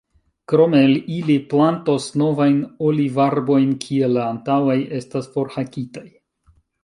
[0.51, 0.79] Krome
[1.15, 2.55] ili plantos novajn
[2.87, 6.07] olivarbojn, kie la antaŭaj estas forhakitaj.